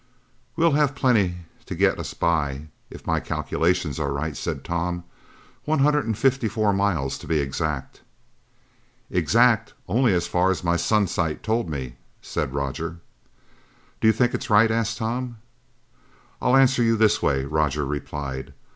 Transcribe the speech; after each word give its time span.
"We'll 0.55 0.71
have 0.71 0.95
plenty 0.95 1.45
to 1.67 1.75
get 1.75 1.99
us 1.99 2.15
by 2.15 2.61
if 2.89 3.05
my 3.05 3.19
calculations 3.19 3.99
are 3.99 4.11
right," 4.11 4.35
said 4.35 4.63
Tom. 4.63 5.03
"One 5.65 5.77
hundred 5.77 6.07
and 6.07 6.17
fifty 6.17 6.47
four 6.47 6.73
miles 6.73 7.19
to 7.19 7.27
be 7.27 7.37
exact." 7.37 8.01
"Exact 9.11 9.75
only 9.87 10.15
as 10.15 10.25
far 10.25 10.49
as 10.49 10.63
my 10.63 10.75
sun 10.75 11.05
sight 11.05 11.43
told 11.43 11.69
me," 11.69 11.97
said 12.19 12.55
Roger. 12.55 12.97
"Do 13.99 14.07
you 14.07 14.11
think 14.11 14.33
it's 14.33 14.49
right?" 14.49 14.71
asked 14.71 14.97
Tom. 14.97 15.37
"I'll 16.41 16.57
answer 16.57 16.81
you 16.81 16.97
this 16.97 17.21
way," 17.21 17.45
Roger 17.45 17.85
replied. 17.85 18.55